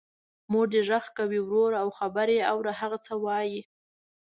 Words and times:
مور 0.51 0.67
دی 0.73 0.81
غږ 0.89 1.05
کوې 1.17 1.39
وروره 1.41 1.77
او 1.83 1.89
خبر 1.99 2.27
یې 2.37 2.43
اوره 2.53 2.73
هغه 2.81 2.97
څه 3.05 3.13
وايي. 3.25 3.61